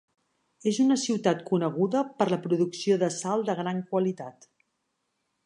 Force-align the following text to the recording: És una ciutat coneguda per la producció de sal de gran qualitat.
És 0.69 0.77
una 0.85 0.95
ciutat 1.01 1.43
coneguda 1.49 2.01
per 2.21 2.27
la 2.35 2.41
producció 2.47 2.99
de 3.05 3.11
sal 3.19 3.45
de 3.51 3.57
gran 3.61 3.85
qualitat. 3.93 4.51